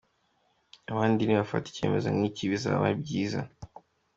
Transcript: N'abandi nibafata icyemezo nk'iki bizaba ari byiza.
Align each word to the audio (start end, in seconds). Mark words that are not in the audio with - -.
N'abandi 0.83 1.21
nibafata 1.25 1.65
icyemezo 1.69 2.07
nk'iki 2.15 2.51
bizaba 2.51 2.83
ari 2.87 2.97
byiza. 3.03 3.39